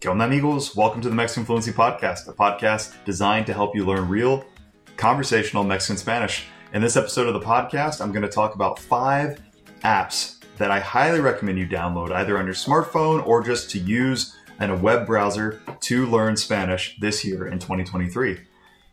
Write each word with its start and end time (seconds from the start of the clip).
¿Qué 0.00 0.08
onda, 0.08 0.24
amigos? 0.24 0.74
Welcome 0.74 1.02
to 1.02 1.10
the 1.10 1.14
Mexican 1.14 1.44
Fluency 1.44 1.72
Podcast, 1.72 2.26
a 2.26 2.32
podcast 2.32 2.94
designed 3.04 3.44
to 3.44 3.52
help 3.52 3.76
you 3.76 3.84
learn 3.84 4.08
real 4.08 4.46
conversational 4.96 5.62
Mexican 5.62 5.98
Spanish. 5.98 6.46
In 6.72 6.80
this 6.80 6.96
episode 6.96 7.26
of 7.26 7.34
the 7.34 7.46
podcast, 7.46 8.00
I'm 8.00 8.10
going 8.10 8.22
to 8.22 8.28
talk 8.30 8.54
about 8.54 8.78
five 8.78 9.42
apps 9.84 10.42
that 10.56 10.70
I 10.70 10.80
highly 10.80 11.20
recommend 11.20 11.58
you 11.58 11.66
download 11.66 12.12
either 12.12 12.38
on 12.38 12.46
your 12.46 12.54
smartphone 12.54 13.26
or 13.26 13.42
just 13.42 13.68
to 13.72 13.78
use 13.78 14.34
in 14.58 14.70
a 14.70 14.74
web 14.74 15.06
browser 15.06 15.60
to 15.80 16.06
learn 16.06 16.34
Spanish 16.34 16.96
this 16.98 17.22
year 17.22 17.46
in 17.46 17.58
2023. 17.58 18.38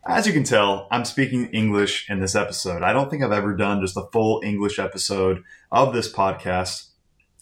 As 0.05 0.27
you 0.27 0.33
can 0.33 0.43
tell, 0.43 0.89
I'm 0.91 1.05
speaking 1.05 1.45
English 1.51 2.09
in 2.09 2.19
this 2.19 2.35
episode. 2.35 2.83
I 2.83 2.91
don't 2.91 3.09
think 3.09 3.23
I've 3.23 3.31
ever 3.31 3.55
done 3.55 3.79
just 3.79 3.95
a 3.95 4.09
full 4.11 4.41
English 4.43 4.77
episode 4.77 5.41
of 5.71 5.93
this 5.93 6.11
podcast. 6.11 6.86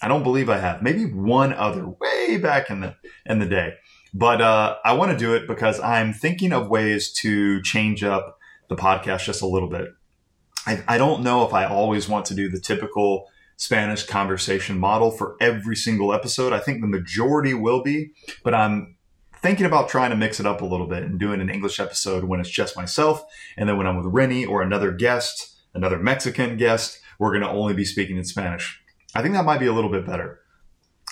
I 0.01 0.07
don't 0.07 0.23
believe 0.23 0.49
I 0.49 0.57
have. 0.57 0.81
Maybe 0.81 1.05
one 1.05 1.53
other 1.53 1.87
way 1.87 2.37
back 2.37 2.69
in 2.69 2.81
the 2.81 2.95
in 3.25 3.39
the 3.39 3.45
day. 3.45 3.75
But 4.13 4.41
uh, 4.41 4.77
I 4.83 4.93
want 4.93 5.11
to 5.11 5.17
do 5.17 5.33
it 5.33 5.47
because 5.47 5.79
I'm 5.79 6.13
thinking 6.13 6.53
of 6.53 6.69
ways 6.69 7.11
to 7.21 7.61
change 7.61 8.03
up 8.03 8.37
the 8.69 8.75
podcast 8.75 9.25
just 9.25 9.41
a 9.41 9.47
little 9.47 9.69
bit. 9.69 9.89
I, 10.65 10.83
I 10.87 10.97
don't 10.97 11.21
know 11.21 11.45
if 11.45 11.53
I 11.53 11.65
always 11.65 12.07
want 12.09 12.25
to 12.27 12.33
do 12.33 12.49
the 12.49 12.59
typical 12.59 13.27
Spanish 13.57 14.05
conversation 14.05 14.79
model 14.79 15.11
for 15.11 15.35
every 15.39 15.75
single 15.75 16.13
episode. 16.13 16.53
I 16.53 16.59
think 16.59 16.81
the 16.81 16.87
majority 16.87 17.53
will 17.53 17.83
be, 17.83 18.11
but 18.43 18.53
I'm 18.53 18.95
thinking 19.41 19.65
about 19.65 19.89
trying 19.89 20.09
to 20.09 20.15
mix 20.15 20.39
it 20.39 20.45
up 20.45 20.61
a 20.61 20.65
little 20.65 20.87
bit 20.87 21.03
and 21.03 21.19
doing 21.19 21.39
an 21.39 21.49
English 21.49 21.79
episode 21.79 22.23
when 22.23 22.39
it's 22.39 22.49
just 22.49 22.75
myself. 22.75 23.23
And 23.57 23.69
then 23.69 23.77
when 23.77 23.85
I'm 23.85 23.97
with 23.97 24.07
Rennie 24.07 24.45
or 24.45 24.61
another 24.61 24.91
guest, 24.91 25.55
another 25.73 25.99
Mexican 25.99 26.57
guest, 26.57 26.99
we're 27.19 27.31
going 27.31 27.43
to 27.43 27.49
only 27.49 27.73
be 27.73 27.85
speaking 27.85 28.17
in 28.17 28.25
Spanish. 28.25 28.81
I 29.15 29.21
think 29.21 29.33
that 29.33 29.45
might 29.45 29.59
be 29.59 29.67
a 29.67 29.73
little 29.73 29.89
bit 29.89 30.05
better. 30.05 30.39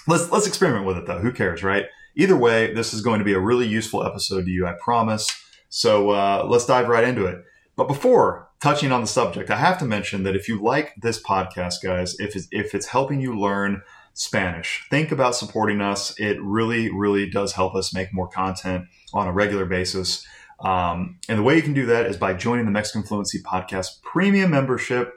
Let's 0.08 0.30
let's 0.32 0.48
experiment 0.48 0.86
with 0.86 0.98
it 0.98 1.08
though. 1.08 1.20
Who 1.20 1.32
cares, 1.32 1.64
right? 1.64 1.86
Either 2.16 2.38
way, 2.38 2.74
this 2.74 2.94
is 2.94 3.02
going 3.02 3.20
to 3.20 3.26
be 3.26 3.34
a 3.34 3.40
really 3.40 3.68
useful 3.68 4.06
episode 4.06 4.46
to 4.46 4.52
you, 4.52 4.68
I 4.68 4.74
promise. 4.74 5.28
So 5.70 6.12
uh, 6.12 6.46
let's 6.48 6.66
dive 6.66 6.88
right 6.88 7.04
into 7.04 7.26
it. 7.26 7.44
But 7.76 7.88
before 7.88 8.50
touching 8.62 8.92
on 8.92 9.02
the 9.02 9.08
subject, 9.08 9.50
I 9.50 9.56
have 9.56 9.80
to 9.80 9.86
mention 9.86 10.24
that 10.24 10.36
if 10.36 10.48
you 10.48 10.62
like 10.62 10.94
this 11.02 11.22
podcast, 11.22 11.76
guys, 11.84 12.20
if 12.20 12.36
it's, 12.36 12.48
if 12.52 12.76
it's 12.76 12.86
helping 12.88 13.20
you 13.20 13.38
learn 13.38 13.82
Spanish, 14.14 14.86
think 14.92 15.12
about 15.12 15.36
supporting 15.36 15.82
us. 15.82 16.14
It 16.20 16.38
really, 16.40 16.92
really 16.94 17.28
does 17.28 17.54
help 17.54 17.74
us 17.74 17.94
make 17.94 18.14
more 18.14 18.28
content 18.28 18.86
on 19.12 19.28
a 19.28 19.32
regular 19.32 19.66
basis. 19.66 20.24
Um, 20.60 21.18
and 21.28 21.40
the 21.40 21.44
way 21.44 21.56
you 21.56 21.64
can 21.64 21.74
do 21.74 21.88
that 21.88 22.06
is 22.06 22.18
by 22.18 22.36
joining 22.36 22.66
the 22.66 22.72
Mexican 22.72 23.02
Fluency 23.02 23.42
Podcast 23.42 24.04
Premium 24.04 24.52
membership. 24.52 25.16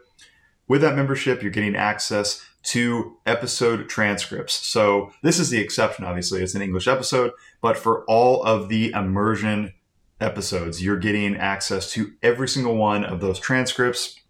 With 0.67 0.81
that 0.81 0.97
membership, 0.97 1.43
you're 1.43 1.53
getting 1.53 1.77
access 1.77 2.43
to 2.67 3.17
episode 3.27 3.89
transcripts. 3.89 4.55
So 4.55 5.13
this 5.23 5.39
is 5.39 5.51
the 5.51 5.61
exception, 5.61 6.05
obviously. 6.05 6.43
It's 6.43 6.55
an 6.55 6.63
English 6.63 6.89
episode, 6.89 7.33
but 7.61 7.77
for 7.77 8.05
all 8.07 8.43
of 8.43 8.69
the 8.69 8.91
immersion 8.91 9.73
episodes, 10.21 10.83
you're 10.83 10.99
getting 10.99 11.37
access 11.37 11.93
to 11.93 12.13
every 12.23 12.49
single 12.49 12.77
one 12.77 13.05
of 13.05 13.21
those 13.21 13.39
transcripts. 13.39 14.21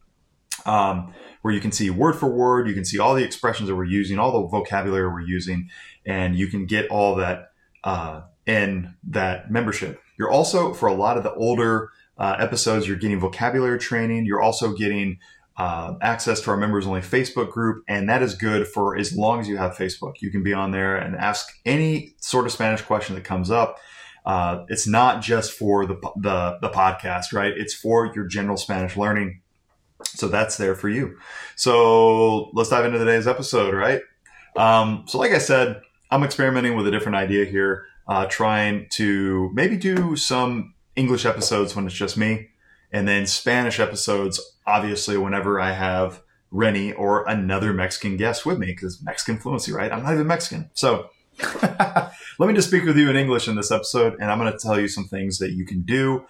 Um, 0.65 1.15
where 1.43 1.55
you 1.55 1.61
can 1.61 1.71
see 1.71 1.91
word 1.91 2.17
for 2.17 2.27
word, 2.27 2.67
you 2.67 2.75
can 2.75 2.85
see 2.85 2.99
all 2.99 3.15
the 3.15 3.23
expressions 3.23 3.69
that 3.69 3.77
we're 3.77 3.85
using, 3.85 4.19
all 4.19 4.33
the 4.33 4.49
vocabulary 4.49 5.07
we're 5.07 5.21
using, 5.21 5.71
and 6.05 6.35
you 6.35 6.49
can 6.49 6.67
get 6.67 6.91
all 6.91 7.15
that 7.15 7.53
uh, 7.85 8.23
in 8.47 8.95
that 9.09 9.49
membership. 9.49 10.03
You're 10.19 10.31
also, 10.31 10.75
for 10.75 10.89
a 10.89 10.95
lot 10.95 11.17
of 11.17 11.23
the 11.23 11.33
older 11.35 11.91
uh, 12.19 12.37
episodes, 12.41 12.89
you're 12.89 12.97
getting 12.97 13.21
vocabulary 13.21 13.79
training. 13.79 14.27
You're 14.27 14.43
also 14.43 14.75
getting 14.75 15.19
uh, 15.57 15.95
access 16.03 16.41
to 16.43 16.51
our 16.51 16.57
members 16.57 16.87
only 16.87 17.01
Facebook 17.01 17.51
group, 17.51 17.83
and 17.89 18.09
that 18.09 18.23
is 18.23 18.35
good 18.35 18.69
for 18.69 18.97
as 18.97 19.17
long 19.17 19.41
as 19.41 19.49
you 19.49 19.57
have 19.57 19.77
Facebook. 19.77 20.15
You 20.21 20.31
can 20.31 20.43
be 20.43 20.53
on 20.53 20.71
there 20.71 20.97
and 20.97 21.17
ask 21.17 21.49
any 21.65 22.15
sort 22.21 22.47
of 22.47 22.53
Spanish 22.53 22.83
question 22.83 23.15
that 23.15 23.25
comes 23.25 23.51
up. 23.51 23.79
Uh, 24.27 24.65
it's 24.69 24.87
not 24.87 25.23
just 25.23 25.53
for 25.53 25.87
the, 25.87 25.95
the 26.17 26.59
the 26.61 26.69
podcast, 26.69 27.33
right? 27.33 27.53
It's 27.57 27.73
for 27.73 28.13
your 28.15 28.27
general 28.27 28.57
Spanish 28.57 28.97
learning. 28.97 29.41
So 30.05 30.29
that's 30.29 30.57
there 30.57 30.75
for 30.75 30.89
you. 30.89 31.17
So 31.55 32.51
let's 32.53 32.69
dive 32.69 32.85
into 32.85 32.99
today's 32.99 33.27
episode, 33.27 33.73
right? 33.73 34.03
Um, 34.57 35.05
so, 35.07 35.19
like 35.19 35.33
I 35.33 35.39
said, 35.39 35.81
I'm 36.11 36.23
experimenting 36.23 36.77
with 36.77 36.87
a 36.87 36.91
different 36.91 37.17
idea 37.17 37.45
here, 37.45 37.87
uh, 38.09 38.27
trying 38.27 38.89
to 38.93 39.51
maybe 39.55 39.77
do 39.77 40.17
some 40.17 40.75
English 40.97 41.25
episodes 41.27 41.77
when 41.77 41.87
it's 41.87 41.95
just 41.95 42.17
me, 42.17 42.49
and 42.93 43.07
then 43.07 43.27
Spanish 43.27 43.81
episodes 43.81 44.41
obviously 44.67 45.17
whenever 45.17 45.61
I 45.61 45.73
have 45.73 46.23
Rennie 46.51 46.93
or 46.93 47.27
another 47.29 47.73
Mexican 47.73 48.17
guest 48.17 48.47
with 48.47 48.59
me, 48.59 48.67
because 48.67 49.03
Mexican 49.03 49.39
fluency, 49.39 49.73
right? 49.73 49.93
I'm 49.93 50.03
not 50.03 50.15
even 50.15 50.27
Mexican. 50.27 50.71
So 50.75 51.11
let 51.63 52.13
me 52.39 52.55
just 52.55 52.69
speak 52.69 52.85
with 52.85 52.97
you 52.97 53.11
in 53.11 53.17
English 53.17 53.49
in 53.49 53.57
this 53.57 53.71
episode, 53.71 54.15
and 54.21 54.31
I'm 54.31 54.39
going 54.39 54.53
to 54.53 54.59
tell 54.59 54.81
you 54.81 54.89
some 54.89 55.05
things 55.05 55.39
that 55.39 55.53
you 55.53 55.67
can 55.67 55.83
do 55.83 56.25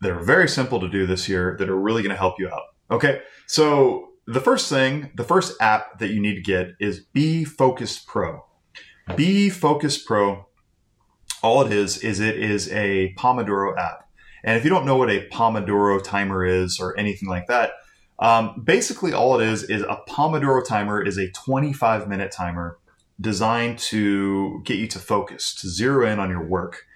that 0.00 0.10
are 0.10 0.22
very 0.22 0.48
simple 0.48 0.80
to 0.80 0.88
do 0.88 1.06
this 1.06 1.28
year 1.28 1.56
that 1.58 1.68
are 1.68 1.78
really 1.78 2.02
going 2.02 2.14
to 2.14 2.18
help 2.18 2.36
you 2.38 2.48
out. 2.48 2.62
Okay. 2.90 3.22
So 3.46 4.08
the 4.26 4.40
first 4.40 4.68
thing, 4.68 5.10
the 5.16 5.24
first 5.24 5.60
app 5.60 5.98
that 5.98 6.10
you 6.10 6.20
need 6.20 6.36
to 6.36 6.42
get 6.42 6.72
is 6.78 7.00
Be 7.00 7.44
Focus 7.44 7.98
Pro. 7.98 8.44
Be 9.16 9.50
Focus 9.50 10.02
Pro, 10.02 10.46
all 11.42 11.62
it 11.62 11.72
is, 11.72 11.98
is 11.98 12.20
it 12.20 12.38
is 12.38 12.70
a 12.72 13.14
Pomodoro 13.18 13.76
app. 13.76 14.08
And 14.44 14.56
if 14.56 14.64
you 14.64 14.70
don't 14.70 14.86
know 14.86 14.96
what 14.96 15.10
a 15.10 15.28
Pomodoro 15.28 16.02
timer 16.02 16.44
is 16.44 16.80
or 16.80 16.98
anything 16.98 17.28
like 17.28 17.46
that, 17.46 17.72
um, 18.18 18.62
basically 18.62 19.12
all 19.12 19.40
it 19.40 19.46
is 19.46 19.62
is 19.64 19.82
a 19.82 20.00
Pomodoro 20.08 20.66
timer 20.66 21.02
is 21.02 21.18
a 21.18 21.30
25 21.30 22.08
minute 22.08 22.30
timer 22.30 22.78
designed 23.20 23.78
to 23.78 24.62
get 24.64 24.78
you 24.78 24.86
to 24.88 24.98
focus, 24.98 25.54
to 25.54 25.68
zero 25.68 26.06
in 26.06 26.18
on 26.18 26.30
your 26.30 26.44
work. 26.44 26.86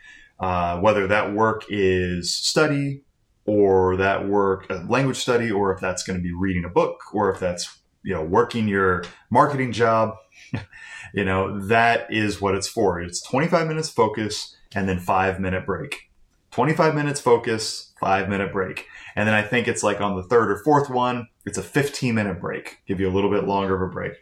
Uh, 0.40 0.78
whether 0.80 1.06
that 1.06 1.32
work 1.32 1.64
is 1.68 2.34
study 2.34 3.02
or 3.46 3.96
that 3.96 4.26
work 4.26 4.68
a 4.68 4.74
language 4.88 5.16
study, 5.16 5.50
or 5.50 5.72
if 5.72 5.80
that's 5.80 6.02
going 6.02 6.18
to 6.18 6.22
be 6.22 6.32
reading 6.32 6.64
a 6.64 6.68
book, 6.68 7.00
or 7.12 7.30
if 7.30 7.38
that's 7.38 7.78
you 8.02 8.12
know 8.12 8.22
working 8.22 8.66
your 8.66 9.04
marketing 9.30 9.70
job, 9.72 10.16
you 11.14 11.24
know 11.24 11.60
that 11.66 12.06
is 12.10 12.40
what 12.40 12.54
it's 12.54 12.68
for. 12.68 13.00
It's 13.00 13.22
25 13.22 13.68
minutes 13.68 13.88
focus 13.88 14.56
and 14.74 14.88
then 14.88 14.98
five 14.98 15.38
minute 15.38 15.64
break. 15.64 16.10
25 16.54 16.94
minutes 16.94 17.20
focus, 17.20 17.92
five 17.98 18.28
minute 18.28 18.52
break. 18.52 18.86
And 19.16 19.26
then 19.26 19.34
I 19.34 19.42
think 19.42 19.66
it's 19.66 19.82
like 19.82 20.00
on 20.00 20.14
the 20.14 20.22
third 20.22 20.52
or 20.52 20.58
fourth 20.58 20.88
one, 20.88 21.26
it's 21.44 21.58
a 21.58 21.62
15 21.64 22.14
minute 22.14 22.40
break, 22.40 22.78
give 22.86 23.00
you 23.00 23.08
a 23.08 23.10
little 23.10 23.28
bit 23.28 23.42
longer 23.42 23.74
of 23.74 23.90
a 23.90 23.92
break. 23.92 24.12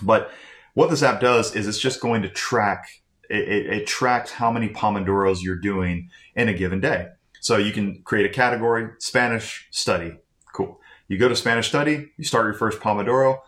But 0.00 0.30
what 0.74 0.88
this 0.88 1.02
app 1.02 1.20
does 1.20 1.56
is 1.56 1.66
it's 1.66 1.80
just 1.80 2.00
going 2.00 2.22
to 2.22 2.28
track, 2.28 2.86
it, 3.28 3.48
it, 3.48 3.66
it 3.66 3.86
tracks 3.88 4.30
how 4.30 4.52
many 4.52 4.68
Pomodoros 4.68 5.42
you're 5.42 5.58
doing 5.58 6.10
in 6.36 6.48
a 6.48 6.54
given 6.54 6.78
day. 6.78 7.08
So 7.40 7.56
you 7.56 7.72
can 7.72 8.02
create 8.04 8.24
a 8.24 8.32
category, 8.32 8.90
Spanish 9.00 9.66
study. 9.72 10.12
Cool. 10.54 10.78
You 11.08 11.18
go 11.18 11.28
to 11.28 11.34
Spanish 11.34 11.68
study, 11.68 12.12
you 12.16 12.24
start 12.24 12.46
your 12.46 12.54
first 12.54 12.78
Pomodoro, 12.78 13.40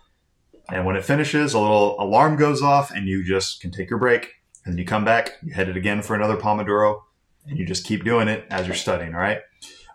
and 0.68 0.84
when 0.84 0.96
it 0.96 1.04
finishes, 1.04 1.54
a 1.54 1.60
little 1.60 1.94
alarm 2.00 2.34
goes 2.34 2.60
off 2.60 2.90
and 2.90 3.06
you 3.06 3.24
just 3.24 3.60
can 3.60 3.70
take 3.70 3.88
your 3.88 4.00
break. 4.00 4.32
And 4.64 4.72
then 4.72 4.78
you 4.78 4.84
come 4.84 5.04
back, 5.04 5.34
you 5.44 5.54
hit 5.54 5.68
it 5.68 5.76
again 5.76 6.02
for 6.02 6.16
another 6.16 6.36
Pomodoro, 6.36 7.02
and 7.46 7.58
you 7.58 7.66
just 7.66 7.84
keep 7.84 8.04
doing 8.04 8.28
it 8.28 8.44
as 8.50 8.66
you're 8.66 8.76
studying. 8.76 9.12
Right. 9.12 9.40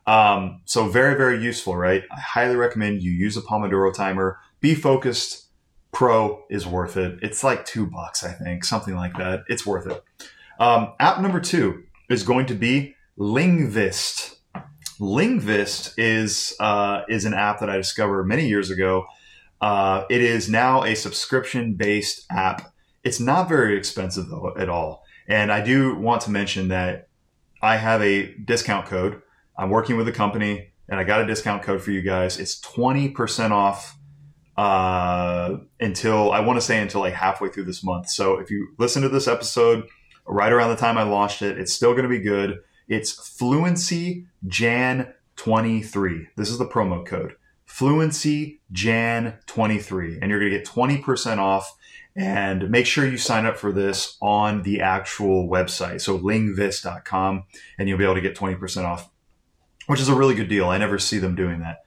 Um, 0.08 0.62
so 0.66 0.88
very, 0.88 1.16
very 1.16 1.42
useful, 1.42 1.76
right? 1.76 2.04
I 2.12 2.20
highly 2.20 2.56
recommend 2.56 3.04
you 3.04 3.12
use 3.12 3.38
a 3.38 3.42
Pomodoro 3.42 3.94
timer. 3.94 4.40
Be 4.60 4.74
focused. 4.74 5.46
Pro 5.92 6.46
is 6.50 6.66
worth 6.68 6.98
it. 6.98 7.20
It's 7.22 7.44
like 7.44 7.66
two 7.66 7.86
bucks, 7.86 8.24
I 8.24 8.32
think, 8.32 8.64
something 8.64 8.96
like 8.96 9.18
that. 9.18 9.44
It's 9.48 9.66
worth 9.66 9.88
it. 9.88 10.04
Um, 10.60 10.94
app 11.00 11.20
number 11.20 11.40
two 11.40 11.84
is 12.10 12.24
going 12.24 12.46
to 12.48 12.56
be 12.56 12.96
Lingvist. 13.18 14.38
Lingvist 15.00 15.94
is 15.98 16.56
uh, 16.60 17.02
is 17.08 17.26
an 17.26 17.34
app 17.34 17.60
that 17.60 17.70
I 17.70 17.78
discovered 17.78 18.24
many 18.26 18.48
years 18.48 18.70
ago. 18.70 19.06
Uh, 19.62 20.06
it 20.10 20.22
is 20.22 20.50
now 20.50 20.84
a 20.84 20.96
subscription 20.96 21.76
based 21.76 22.26
app. 22.32 22.74
It's 23.04 23.20
not 23.20 23.50
very 23.50 23.78
expensive 23.78 24.28
though 24.30 24.54
at 24.58 24.70
all. 24.70 25.04
And 25.28 25.52
I 25.52 25.62
do 25.62 25.96
want 25.96 26.22
to 26.24 26.32
mention 26.32 26.70
that 26.70 27.09
I 27.62 27.78
have 27.78 28.02
a 28.02 28.34
discount 28.36 28.86
code. 28.86 29.22
I'm 29.58 29.70
working 29.70 29.98
with 29.98 30.08
a 30.08 30.12
company 30.12 30.72
and 30.88 31.00
I 31.00 31.04
got 31.04 31.22
a 31.22 31.28
discount 31.28 31.64
code 31.64 31.82
for 31.82 31.92
you 31.92 32.02
guys. 32.02 32.40
It's 32.40 32.60
20% 32.62 33.52
off 33.52 33.98
uh, 34.58 35.58
until 35.80 36.32
I 36.32 36.40
want 36.42 36.58
to 36.58 36.62
say 36.62 36.82
until 36.82 37.02
like 37.02 37.14
halfway 37.14 37.50
through 37.50 37.66
this 37.66 37.84
month. 37.84 38.10
So 38.10 38.40
if 38.40 38.50
you 38.50 38.70
listen 38.78 39.02
to 39.04 39.10
this 39.10 39.28
episode 39.28 39.88
right 40.26 40.52
around 40.52 40.70
the 40.70 40.76
time 40.76 40.98
I 40.98 41.04
launched 41.04 41.42
it, 41.42 41.58
it's 41.58 41.74
still 41.74 41.92
going 41.92 42.04
to 42.04 42.10
be 42.10 42.20
good. 42.20 42.60
It's 42.88 43.12
Fluency 43.12 44.26
Jan 44.48 45.14
23. 45.36 46.28
This 46.36 46.50
is 46.50 46.58
the 46.58 46.66
promo 46.66 47.06
code. 47.06 47.36
Fluency 47.66 48.62
Jan 48.72 49.38
23. 49.46 50.20
And 50.22 50.32
you're 50.32 50.40
going 50.40 50.52
to 50.52 50.58
get 50.58 50.68
20% 50.68 51.38
off 51.38 51.78
and 52.20 52.70
make 52.70 52.86
sure 52.86 53.08
you 53.08 53.18
sign 53.18 53.46
up 53.46 53.58
for 53.58 53.72
this 53.72 54.18
on 54.22 54.64
the 54.64 54.82
actual 54.82 55.48
website. 55.48 56.02
So 56.02 56.20
lingvist.com 56.20 57.46
and 57.78 57.88
you'll 57.88 57.98
be 57.98 58.04
able 58.04 58.16
to 58.16 58.22
get 58.22 58.36
20% 58.36 58.84
off, 58.84 59.10
which 59.88 60.02
is 60.02 60.10
a 60.10 60.14
really 60.14 60.36
good 60.36 60.50
deal. 60.50 60.68
I 60.68 60.78
never 60.78 61.00
see 61.00 61.18
them 61.18 61.34
doing 61.34 61.62
that. 61.62 61.78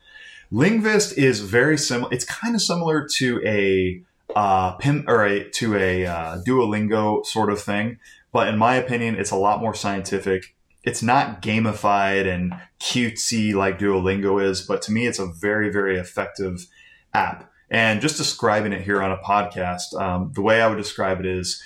Lingvist 0.50 1.18
is 1.18 1.40
very 1.40 1.76
similar. 1.76 2.10
It's 2.14 2.24
kind 2.24 2.54
of 2.54 2.62
similar 2.62 3.06
to 3.16 3.42
a 3.44 4.02
uh, 4.34 4.78
or 5.06 5.26
a, 5.26 5.50
to 5.50 5.76
a 5.76 6.06
uh, 6.06 6.38
Duolingo 6.46 7.26
sort 7.26 7.52
of 7.52 7.60
thing, 7.60 7.98
but 8.32 8.48
in 8.48 8.56
my 8.56 8.76
opinion, 8.76 9.16
it's 9.16 9.30
a 9.30 9.36
lot 9.36 9.60
more 9.60 9.74
scientific. 9.74 10.56
It's 10.82 11.02
not 11.02 11.42
gamified 11.42 12.26
and 12.26 12.54
cutesy 12.80 13.52
like 13.52 13.78
Duolingo 13.78 14.42
is, 14.42 14.62
but 14.62 14.80
to 14.82 14.92
me, 14.92 15.06
it's 15.06 15.18
a 15.18 15.26
very, 15.26 15.70
very 15.70 15.98
effective 15.98 16.66
app. 17.12 17.51
And 17.72 18.02
just 18.02 18.18
describing 18.18 18.74
it 18.74 18.82
here 18.82 19.02
on 19.02 19.12
a 19.12 19.16
podcast, 19.16 19.98
um, 19.98 20.30
the 20.34 20.42
way 20.42 20.60
I 20.60 20.68
would 20.68 20.76
describe 20.76 21.20
it 21.20 21.26
is 21.26 21.60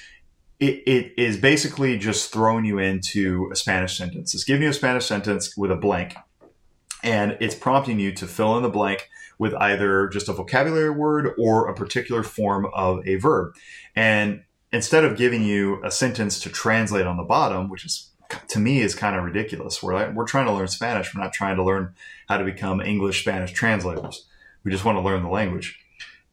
it, 0.61 0.85
it 0.87 1.13
is 1.19 1.37
basically 1.37 1.99
just 1.99 2.33
throwing 2.33 2.65
you 2.65 2.79
into 2.79 3.51
a 3.53 3.57
Spanish 3.57 3.99
sentence. 3.99 4.33
It's 4.33 4.45
giving 4.45 4.63
you 4.63 4.69
a 4.69 4.73
Spanish 4.73 5.05
sentence 5.05 5.57
with 5.57 5.73
a 5.73 5.77
blank, 5.77 6.15
and 7.03 7.37
it's 7.41 7.57
prompting 7.57 7.99
you 7.99 8.13
to 8.13 8.27
fill 8.29 8.57
in 8.57 8.63
the 8.63 8.69
blank 8.69 9.09
with 9.39 9.53
either 9.55 10.07
just 10.07 10.29
a 10.29 10.33
vocabulary 10.33 10.91
word 10.91 11.35
or 11.39 11.69
a 11.69 11.75
particular 11.75 12.23
form 12.23 12.69
of 12.73 13.07
a 13.07 13.17
verb. 13.17 13.55
And 13.97 14.45
instead 14.73 15.05
of 15.05 15.17
giving 15.17 15.43
you 15.43 15.83
a 15.85 15.91
sentence 15.91 16.39
to 16.41 16.51
translate 16.51 17.07
on 17.07 17.17
the 17.17 17.25
bottom, 17.25 17.69
which 17.69 17.85
is 17.85 18.11
to 18.49 18.61
me 18.61 18.81
is 18.81 18.95
kind 18.95 19.17
of 19.17 19.25
ridiculous. 19.25 19.83
We're 19.83 19.95
like, 19.95 20.15
we're 20.15 20.27
trying 20.27 20.47
to 20.47 20.53
learn 20.53 20.69
Spanish. 20.69 21.15
We're 21.15 21.23
not 21.23 21.33
trying 21.33 21.57
to 21.57 21.65
learn 21.65 21.95
how 22.29 22.39
to 22.39 22.45
become 22.45 22.81
English 22.81 23.23
Spanish 23.23 23.53
translators. 23.53 24.25
We 24.65 24.71
just 24.71 24.85
want 24.85 24.99
to 24.99 25.03
learn 25.03 25.23
the 25.23 25.29
language. 25.29 25.81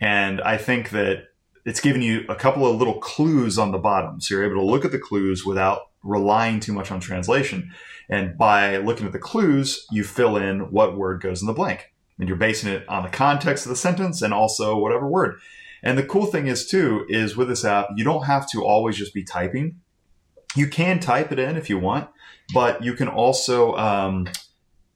And 0.04 0.42
I 0.42 0.58
think 0.58 0.90
that 0.90 1.28
it's 1.66 1.80
giving 1.80 2.02
you 2.02 2.26
a 2.28 2.36
couple 2.36 2.68
of 2.68 2.76
little 2.76 3.00
clues 3.00 3.58
on 3.58 3.72
the 3.72 3.78
bottom. 3.78 4.20
So 4.20 4.36
you're 4.36 4.44
able 4.44 4.62
to 4.62 4.70
look 4.70 4.84
at 4.84 4.92
the 4.92 5.00
clues 5.00 5.46
without 5.46 5.84
relying 6.04 6.60
too 6.60 6.74
much 6.74 6.92
on 6.92 7.00
translation. 7.00 7.72
And 8.10 8.38
by 8.38 8.76
looking 8.78 9.06
at 9.06 9.14
the 9.14 9.20
clues, 9.20 9.88
you 9.92 10.04
fill 10.04 10.36
in 10.36 10.72
what 10.72 10.98
word 10.98 11.22
goes 11.22 11.42
in 11.42 11.48
the 11.48 11.54
blank. 11.54 11.94
And 12.20 12.28
you're 12.28 12.38
basing 12.38 12.70
it 12.70 12.88
on 12.90 13.04
the 13.04 13.10
context 13.10 13.66
of 13.66 13.70
the 13.70 13.78
sentence 13.78 14.22
and 14.22 14.34
also 14.34 14.78
whatever 14.78 15.08
word. 15.08 15.40
And 15.82 15.98
the 15.98 16.04
cool 16.04 16.26
thing 16.26 16.48
is 16.48 16.68
too, 16.68 17.06
is 17.08 17.38
with 17.38 17.48
this 17.48 17.64
app, 17.64 17.88
you 17.96 18.04
don't 18.04 18.26
have 18.26 18.50
to 18.52 18.62
always 18.62 18.98
just 18.98 19.14
be 19.14 19.24
typing. 19.24 19.80
You 20.54 20.68
can 20.68 21.00
type 21.00 21.32
it 21.32 21.40
in 21.40 21.56
if 21.56 21.70
you 21.70 21.80
want, 21.80 22.10
but 22.54 22.84
you 22.84 22.94
can 22.94 23.08
also, 23.08 23.78
um, 23.78 24.28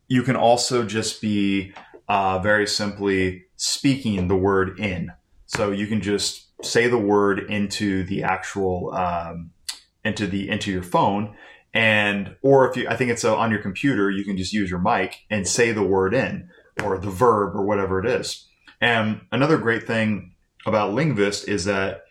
you 0.10 0.22
can 0.24 0.36
also 0.36 0.86
just 0.86 1.22
be 1.22 1.74
uh, 2.08 2.40
very 2.40 2.68
simply 2.68 3.46
speaking 3.56 4.28
the 4.28 4.36
word 4.36 4.80
in. 4.80 5.12
So 5.46 5.72
you 5.72 5.88
can 5.88 6.02
just 6.02 6.48
say 6.64 6.88
the 6.88 6.98
word 6.98 7.40
into 7.50 8.04
the 8.04 8.24
actual 8.24 8.94
um, 8.94 9.52
into 10.04 10.28
the 10.28 10.50
into 10.50 10.72
your 10.72 10.84
phone 10.84 11.36
and 11.74 12.34
or 12.42 12.70
if 12.70 12.78
you 12.78 12.88
i 12.88 12.96
think 12.96 13.12
it's 13.12 13.26
uh, 13.26 13.36
on 13.36 13.52
your 13.52 13.62
computer 13.62 14.10
you 14.10 14.24
can 14.24 14.38
just 14.38 14.54
use 14.54 14.70
your 14.70 14.80
mic 14.80 15.18
and 15.30 15.46
say 15.46 15.74
the 15.74 15.84
word 15.84 16.14
in 16.14 16.50
or 16.82 16.98
the 16.98 17.10
verb 17.10 17.54
or 17.54 17.66
whatever 17.66 18.00
it 18.00 18.06
is 18.06 18.48
and 18.80 19.22
another 19.32 19.58
great 19.58 19.86
thing 19.86 20.34
about 20.66 20.94
Lingvist 20.94 21.48
is 21.48 21.66
that 21.66 22.04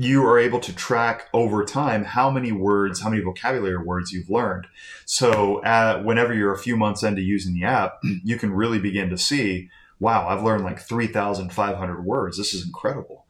you 0.00 0.24
are 0.24 0.38
able 0.38 0.60
to 0.60 0.74
track 0.74 1.28
over 1.34 1.62
time 1.62 2.04
how 2.04 2.30
many 2.30 2.50
words, 2.50 3.02
how 3.02 3.10
many 3.10 3.20
vocabulary 3.20 3.76
words 3.76 4.12
you've 4.12 4.30
learned. 4.30 4.66
So 5.04 5.60
whenever 6.02 6.32
you're 6.32 6.54
a 6.54 6.58
few 6.58 6.74
months 6.78 7.02
into 7.02 7.20
using 7.20 7.52
the 7.52 7.64
app, 7.64 7.98
you 8.24 8.38
can 8.38 8.50
really 8.50 8.78
begin 8.78 9.10
to 9.10 9.18
see, 9.18 9.68
wow, 9.98 10.26
I've 10.26 10.42
learned 10.42 10.64
like 10.64 10.80
3,500 10.80 12.02
words. 12.02 12.38
This 12.38 12.54
is 12.54 12.64
incredible. 12.64 13.26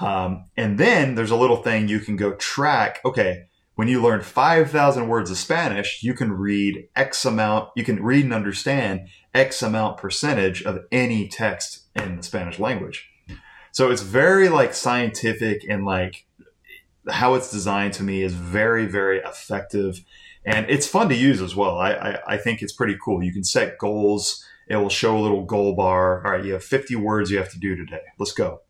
Um, 0.00 0.44
and 0.56 0.78
then 0.78 1.16
there's 1.16 1.32
a 1.32 1.36
little 1.36 1.56
thing 1.56 1.88
you 1.88 1.98
can 1.98 2.14
go 2.14 2.34
track. 2.34 3.00
Okay, 3.04 3.48
when 3.74 3.88
you 3.88 4.00
learn 4.00 4.20
5,000 4.20 5.08
words 5.08 5.32
of 5.32 5.38
Spanish, 5.38 6.04
you 6.04 6.14
can 6.14 6.32
read 6.32 6.88
X 6.94 7.24
amount, 7.24 7.70
you 7.74 7.82
can 7.82 8.00
read 8.00 8.22
and 8.24 8.32
understand 8.32 9.08
X 9.34 9.60
amount 9.60 9.98
percentage 9.98 10.62
of 10.62 10.84
any 10.92 11.26
text 11.26 11.80
in 11.96 12.16
the 12.16 12.22
Spanish 12.22 12.60
language. 12.60 13.08
So 13.76 13.90
it's 13.90 14.00
very 14.00 14.48
like 14.48 14.72
scientific 14.72 15.62
and 15.68 15.84
like 15.84 16.24
how 17.10 17.34
it's 17.34 17.50
designed 17.50 17.92
to 17.92 18.02
me 18.02 18.22
is 18.22 18.32
very, 18.32 18.86
very 18.86 19.18
effective. 19.18 20.02
And 20.46 20.64
it's 20.70 20.86
fun 20.86 21.10
to 21.10 21.14
use 21.14 21.42
as 21.42 21.54
well. 21.54 21.76
I, 21.76 21.90
I, 21.92 22.18
I 22.26 22.36
think 22.38 22.62
it's 22.62 22.72
pretty 22.72 22.96
cool. 23.04 23.22
You 23.22 23.34
can 23.34 23.44
set 23.44 23.76
goals. 23.76 24.42
It 24.66 24.76
will 24.76 24.88
show 24.88 25.18
a 25.18 25.20
little 25.20 25.44
goal 25.44 25.74
bar. 25.74 26.26
All 26.26 26.32
right, 26.32 26.42
you 26.42 26.54
have 26.54 26.64
50 26.64 26.96
words 26.96 27.30
you 27.30 27.36
have 27.36 27.50
to 27.50 27.58
do 27.58 27.76
today. 27.76 28.00
Let's 28.18 28.32
go. 28.32 28.62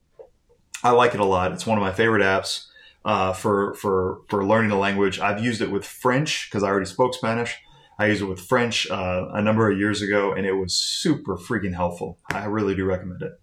I 0.83 0.91
like 0.91 1.15
it 1.15 1.21
a 1.21 1.25
lot. 1.25 1.53
It's 1.53 1.69
one 1.69 1.79
of 1.79 1.83
my 1.83 1.93
favorite 1.93 2.25
apps 2.25 2.67
uh, 3.05 3.33
for 3.33 3.75
for 3.75 4.23
for 4.27 4.45
learning 4.45 4.73
a 4.73 4.77
language. 4.77 5.21
I've 5.21 5.41
used 5.41 5.63
it 5.63 5.71
with 5.71 5.87
French 5.87 6.49
because 6.51 6.65
I 6.65 6.67
already 6.67 6.87
spoke 6.87 7.15
Spanish. 7.15 7.57
I 7.97 8.07
used 8.07 8.23
it 8.23 8.27
with 8.27 8.41
French 8.41 8.91
uh, 8.91 9.29
a 9.33 9.41
number 9.41 9.71
of 9.71 9.79
years 9.79 10.03
ago, 10.03 10.33
and 10.33 10.45
it 10.45 10.55
was 10.55 10.75
super 10.75 11.37
freaking 11.37 11.77
helpful. 11.77 12.19
I 12.33 12.47
really 12.47 12.75
do 12.75 12.85
recommend 12.85 13.23
it. 13.23 13.41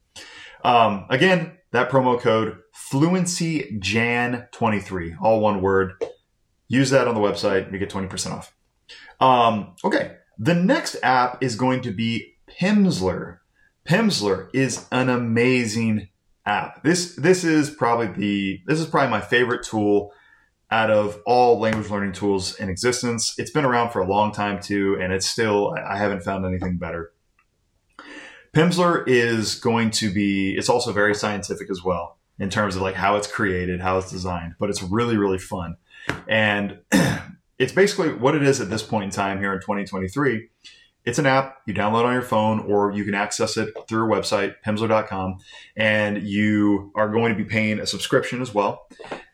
Um, 0.63 1.05
again, 1.09 1.57
that 1.71 1.89
promo 1.89 2.19
code 2.19 2.57
FluencyJan23, 2.91 5.15
all 5.21 5.39
one 5.41 5.61
word. 5.61 5.93
Use 6.67 6.89
that 6.91 7.07
on 7.07 7.15
the 7.15 7.21
website. 7.21 7.71
You 7.71 7.77
get 7.77 7.89
20% 7.89 8.31
off. 8.31 8.55
Um, 9.19 9.75
okay. 9.83 10.15
The 10.39 10.55
next 10.55 10.95
app 11.03 11.43
is 11.43 11.55
going 11.55 11.81
to 11.81 11.91
be 11.91 12.35
Pimsleur. 12.47 13.37
Pimsleur 13.85 14.49
is 14.53 14.87
an 14.91 15.09
amazing 15.09 16.09
app. 16.45 16.83
This 16.83 17.15
this 17.15 17.43
is 17.43 17.69
probably 17.69 18.07
the 18.07 18.61
this 18.65 18.79
is 18.79 18.85
probably 18.85 19.09
my 19.09 19.21
favorite 19.21 19.65
tool 19.65 20.11
out 20.71 20.89
of 20.89 21.21
all 21.25 21.59
language 21.59 21.89
learning 21.89 22.13
tools 22.13 22.55
in 22.55 22.69
existence. 22.69 23.35
It's 23.37 23.51
been 23.51 23.65
around 23.65 23.91
for 23.91 24.01
a 24.01 24.07
long 24.07 24.31
time 24.31 24.59
too, 24.59 24.97
and 24.99 25.13
it's 25.13 25.27
still 25.27 25.75
I 25.87 25.97
haven't 25.97 26.23
found 26.23 26.45
anything 26.45 26.77
better. 26.77 27.11
Pimsleur 28.53 29.03
is 29.07 29.55
going 29.55 29.91
to 29.91 30.13
be 30.13 30.55
it's 30.55 30.69
also 30.69 30.91
very 30.91 31.15
scientific 31.15 31.69
as 31.69 31.83
well 31.83 32.17
in 32.39 32.49
terms 32.49 32.75
of 32.75 32.81
like 32.81 32.95
how 32.95 33.15
it's 33.15 33.27
created, 33.27 33.81
how 33.81 33.97
it's 33.97 34.11
designed, 34.11 34.55
but 34.59 34.69
it's 34.69 34.83
really 34.83 35.17
really 35.17 35.39
fun. 35.39 35.77
And 36.27 36.79
it's 37.59 37.73
basically 37.73 38.13
what 38.13 38.35
it 38.35 38.43
is 38.43 38.61
at 38.61 38.69
this 38.69 38.83
point 38.83 39.05
in 39.05 39.09
time 39.09 39.39
here 39.39 39.53
in 39.53 39.59
2023 39.59 40.49
it's 41.05 41.19
an 41.19 41.25
app 41.25 41.57
you 41.65 41.73
download 41.73 42.05
on 42.05 42.13
your 42.13 42.21
phone 42.21 42.59
or 42.59 42.91
you 42.91 43.03
can 43.03 43.13
access 43.13 43.57
it 43.57 43.73
through 43.87 44.03
our 44.03 44.09
website, 44.09 44.55
pimsleur.com, 44.65 45.37
and 45.75 46.23
you 46.23 46.91
are 46.95 47.09
going 47.09 47.35
to 47.35 47.37
be 47.37 47.47
paying 47.47 47.79
a 47.79 47.85
subscription 47.85 48.41
as 48.41 48.53
well. 48.53 48.87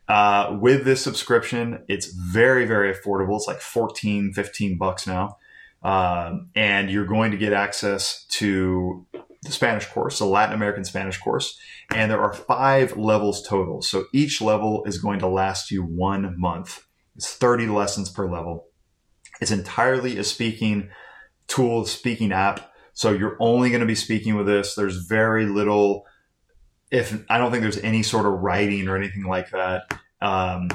Uh, 0.08 0.58
with 0.60 0.86
this 0.86 1.04
subscription, 1.04 1.84
it's 1.88 2.08
very, 2.08 2.66
very 2.66 2.94
affordable. 2.94 3.36
It's 3.36 3.48
like 3.48 3.62
14, 3.62 4.34
15 4.34 4.78
bucks 4.78 5.06
now. 5.06 5.38
Um, 5.82 6.50
and 6.56 6.90
you're 6.90 7.06
going 7.06 7.32
to 7.32 7.38
get 7.38 7.54
access 7.54 8.26
to 8.32 9.06
the 9.44 9.52
Spanish 9.52 9.86
course, 9.86 10.20
the 10.20 10.26
Latin 10.26 10.56
American 10.56 10.84
Spanish 10.84 11.18
course. 11.18 11.58
And 11.92 12.12
there 12.12 12.22
are 12.22 12.34
five 12.34 12.98
levels 12.98 13.48
total. 13.48 13.82
So 13.82 14.06
each 14.14 14.42
level 14.42 14.84
is 14.86 14.98
going 14.98 15.20
to 15.20 15.28
last 15.28 15.72
you 15.72 15.82
one 15.82 16.36
month. 16.38 16.86
It's 17.16 17.34
30 17.34 17.68
lessons 17.68 18.10
per 18.10 18.30
level. 18.30 18.68
It's 19.42 19.52
entirely 19.52 20.18
a 20.18 20.24
speaking 20.24 20.90
tool 21.48 21.86
speaking 21.86 22.32
app. 22.32 22.72
So 22.94 23.12
you're 23.12 23.38
only 23.40 23.70
going 23.70 23.80
to 23.80 23.88
be 23.88 23.96
speaking 23.96 24.36
with 24.36 24.46
this. 24.46 24.76
There's 24.76 25.06
very 25.06 25.46
little, 25.46 26.06
if 26.92 27.24
I 27.30 27.38
don't 27.38 27.52
think 27.52 27.64
there's 27.64 27.78
any 27.78 28.04
sort 28.04 28.26
of 28.26 28.34
writing 28.34 28.88
or 28.90 28.98
anything 28.98 29.24
like 29.24 29.52
that. 29.52 29.84
Um, 30.22 30.68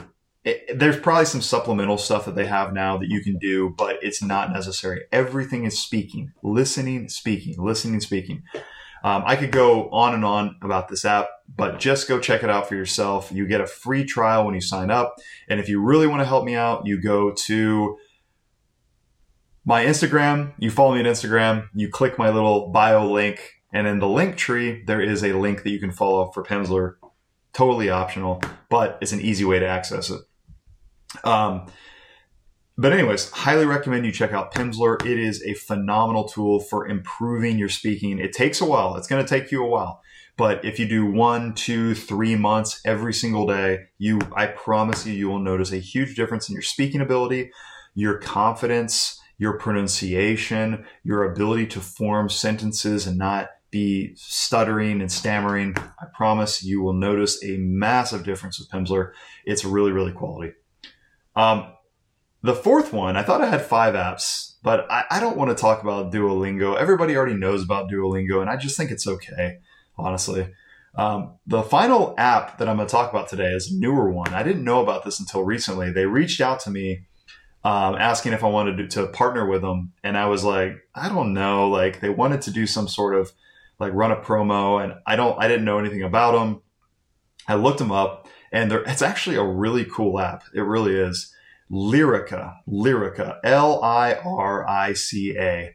it, 0.45 0.79
there's 0.79 0.99
probably 0.99 1.25
some 1.25 1.41
supplemental 1.41 1.97
stuff 1.97 2.27
that 2.27 2.35
they 2.35 2.47
have 2.47 2.75
now 2.75 2.99
that 2.99 3.09
you 3.09 3.23
can 3.23 3.39
do, 3.39 3.71
but 3.71 3.99
it's 4.03 4.23
not 4.23 4.53
necessary. 4.53 5.05
Everything 5.11 5.65
is 5.65 5.83
speaking, 5.83 6.33
listening, 6.43 7.09
speaking, 7.09 7.55
listening, 7.59 8.01
speaking. 8.01 8.43
Um, 9.03 9.23
I 9.27 9.37
could 9.37 9.53
go 9.53 9.89
on 9.91 10.15
and 10.15 10.25
on 10.25 10.57
about 10.63 10.89
this 10.89 11.05
app, 11.05 11.29
but 11.55 11.79
just 11.79 12.09
go 12.09 12.19
check 12.19 12.43
it 12.43 12.51
out 12.51 12.69
for 12.69 12.75
yourself. 12.75 13.31
You 13.33 13.47
get 13.47 13.61
a 13.61 13.67
free 13.67 14.05
trial 14.05 14.45
when 14.45 14.55
you 14.55 14.61
sign 14.61 14.91
up. 14.91 15.17
And 15.49 15.61
if 15.61 15.69
you 15.69 15.81
really 15.81 16.07
want 16.07 16.21
to 16.21 16.27
help 16.27 16.45
me 16.45 16.55
out, 16.55 16.87
you 16.87 17.01
go 17.01 17.31
to 17.31 17.99
my 19.65 19.85
Instagram, 19.85 20.53
you 20.59 20.71
follow 20.71 20.95
me 20.95 21.01
on 21.01 21.07
Instagram, 21.07 21.69
you 21.75 21.89
click 21.89 22.19
my 22.19 22.29
little 22.31 22.69
bio 22.69 23.11
link, 23.11 23.63
and 23.73 23.87
in 23.87 23.99
the 23.99 24.09
link 24.09 24.37
tree, 24.37 24.83
there 24.87 25.01
is 25.01 25.25
a 25.25 25.33
link 25.33 25.63
that 25.63 25.71
you 25.71 25.81
can 25.81 25.91
follow 25.91 26.31
for 26.33 26.43
Pimsleur. 26.43 26.97
Totally 27.53 27.89
optional, 27.89 28.43
but 28.69 28.99
it's 29.01 29.13
an 29.13 29.21
easy 29.21 29.45
way 29.45 29.59
to 29.59 29.67
access 29.67 30.11
it. 30.11 30.21
Um, 31.23 31.67
but 32.77 32.93
anyways, 32.93 33.31
highly 33.31 33.67
recommend 33.67 34.05
you 34.05 34.11
check 34.11 34.33
out 34.33 34.53
Pimsleur. 34.53 35.05
It 35.07 35.19
is 35.19 35.43
a 35.45 35.55
phenomenal 35.55 36.25
tool 36.25 36.59
for 36.59 36.89
improving 36.89 37.57
your 37.57 37.69
speaking. 37.69 38.19
It 38.19 38.33
takes 38.33 38.61
a 38.61 38.65
while. 38.65 38.97
It's 38.97 39.07
going 39.07 39.25
to 39.25 39.29
take 39.29 39.53
you 39.53 39.63
a 39.63 39.69
while. 39.69 40.03
But 40.37 40.65
if 40.65 40.81
you 40.81 40.87
do 40.87 41.07
one, 41.07 41.55
two, 41.55 41.95
three 41.95 42.35
months 42.35 42.81
every 42.85 43.15
single 43.15 43.47
day, 43.47 43.85
you, 43.99 44.21
I 44.35 44.47
promise 44.47 45.07
you, 45.07 45.13
you 45.13 45.29
will 45.29 45.39
notice 45.39 45.71
a 45.71 45.77
huge 45.79 46.17
difference 46.17 46.49
in 46.49 46.55
your 46.55 46.63
speaking 46.63 47.01
ability, 47.01 47.53
your 47.95 48.19
confidence, 48.19 49.21
your 49.39 49.57
pronunciation, 49.59 50.85
your 51.05 51.31
ability 51.31 51.67
to 51.67 51.81
form 51.81 52.29
sentences 52.29 53.07
and 53.07 53.17
not 53.17 53.51
be 53.71 54.13
stuttering 54.17 55.01
and 55.01 55.11
stammering. 55.11 55.77
I 55.77 56.07
promise 56.13 56.65
you 56.65 56.83
will 56.83 56.93
notice 56.93 57.43
a 57.45 57.57
massive 57.59 58.25
difference 58.25 58.59
with 58.59 58.69
Pimsleur. 58.71 59.13
It's 59.45 59.65
really, 59.65 59.93
really 59.93 60.13
quality. 60.13 60.55
Um, 61.37 61.73
the 62.43 62.55
fourth 62.55 62.93
one, 62.93 63.17
I 63.17 63.23
thought 63.23 63.41
I 63.41 63.47
had 63.47 63.63
five 63.63 63.95
apps, 63.95 64.57
but 64.63 64.91
I, 64.91 65.05
I 65.11 65.21
don't 65.21 65.37
want 65.37 65.51
to 65.51 65.61
talk 65.61 65.83
about 65.83 66.13
Duolingo. 66.13 66.77
Everybody 66.77 67.17
already 67.17 67.35
knows 67.35 67.63
about 67.63 67.91
Duolingo, 67.91 68.41
and 68.41 68.51
I 68.51 68.57
just 68.57 68.77
think 68.77 68.91
it's 68.91 69.07
okay, 69.07 69.59
honestly. 69.97 70.51
Um, 70.97 71.39
the 71.47 71.63
final 71.63 72.15
app 72.19 72.59
that 72.59 72.69
I'm 72.69 72.77
going 72.77 72.87
to 72.87 72.93
talk 72.93 73.11
about 73.11 73.29
today 73.29 73.51
is 73.51 73.73
a 73.73 73.75
newer 73.75 74.11
one. 74.11 74.33
I 74.33 74.43
didn't 74.43 74.63
know 74.63 74.83
about 74.83 75.05
this 75.05 75.19
until 75.19 75.43
recently. 75.43 75.91
They 75.91 76.07
reached 76.07 76.41
out 76.41 76.61
to 76.61 76.71
me 76.71 77.07
um, 77.65 77.97
asking 77.97 78.35
if 78.35 78.45
I 78.45 78.49
wanted 78.49 78.77
to, 78.77 78.89
to, 78.89 79.07
partner 79.07 79.47
with 79.47 79.63
them, 79.63 79.93
and 80.03 80.19
I 80.19 80.27
was 80.27 80.45
like, 80.45 80.77
I 80.95 81.09
don't 81.09 81.33
know. 81.33 81.69
Like 81.69 82.01
they 82.01 82.11
wanted 82.11 82.43
to 82.43 82.51
do 82.51 82.67
some 82.67 82.87
sort 82.87 83.15
of 83.15 83.33
like 83.81 83.95
run 83.95 84.13
a 84.13 84.17
promo, 84.17 84.85
and 84.85 84.95
I 85.07 85.17
don't, 85.17 85.43
I 85.43 85.49
didn't 85.49 85.65
know 85.65 85.79
anything 85.79 86.03
about 86.03 86.33
them. 86.33 86.61
I 87.49 87.55
looked 87.55 87.79
them 87.79 87.91
up, 87.91 88.24
and 88.55 88.73
it's 88.73 89.03
actually 89.03 89.35
a 89.35 89.43
really 89.43 89.85
cool 89.85 90.21
app. 90.21 90.45
It 90.55 90.61
really 90.61 90.95
is. 90.95 91.35
Lirica, 91.71 92.59
Lirica, 92.69 93.39
L 93.43 93.83
I 93.83 94.15
R 94.15 94.67
I 94.67 94.93
C 94.93 95.37
A. 95.37 95.75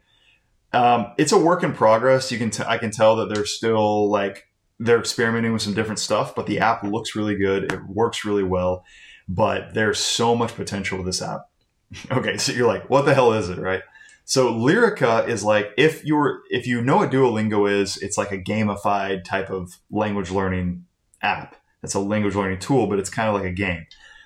Um, 0.71 1.11
it's 1.17 1.33
a 1.33 1.37
work 1.37 1.61
in 1.61 1.73
progress. 1.73 2.31
You 2.31 2.37
can 2.37 2.51
t- 2.51 2.63
I 2.65 2.77
can 2.77 2.89
tell 2.89 3.17
that 3.17 3.27
they're 3.27 3.45
still 3.45 4.09
like 4.09 4.47
they're 4.79 4.99
experimenting 4.99 5.51
with 5.51 5.61
some 5.61 5.73
different 5.73 5.99
stuff, 5.99 6.33
but 6.33 6.45
the 6.47 6.59
app 6.59 6.83
looks 6.83 7.17
really 7.17 7.35
good. 7.35 7.69
It 7.69 7.85
works 7.85 8.23
really 8.23 8.43
well, 8.43 8.85
but 9.27 9.73
there's 9.73 9.99
so 9.99 10.33
much 10.33 10.55
potential 10.55 10.99
with 10.99 11.05
this 11.05 11.21
app. 11.21 11.49
okay, 12.11 12.37
so 12.37 12.53
you're 12.53 12.67
like, 12.67 12.89
what 12.89 13.03
the 13.03 13.13
hell 13.13 13.33
is 13.33 13.49
it, 13.49 13.59
right? 13.59 13.81
So 14.23 14.53
Lirica 14.53 15.27
is 15.27 15.43
like 15.43 15.71
if 15.77 16.05
you're 16.05 16.43
if 16.49 16.65
you 16.65 16.81
know 16.81 16.97
what 16.97 17.11
Duolingo 17.11 17.69
is, 17.69 17.97
it's 17.97 18.17
like 18.17 18.31
a 18.31 18.37
gamified 18.37 19.25
type 19.25 19.49
of 19.49 19.79
language 19.91 20.31
learning 20.31 20.85
app. 21.21 21.58
It's 21.83 21.93
a 21.93 21.99
language 21.99 22.35
learning 22.35 22.59
tool, 22.59 22.87
but 22.87 22.99
it's 22.99 23.09
kind 23.09 23.29
of 23.29 23.35
like 23.35 23.49
a 23.49 23.53
game. 23.53 23.85